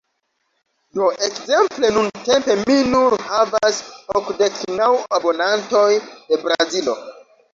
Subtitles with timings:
[0.95, 3.81] Do ekzemple nuntempe mi nur havas
[4.21, 4.89] okdek naŭ
[5.19, 5.87] abonantoj
[6.31, 6.97] de Brazilo.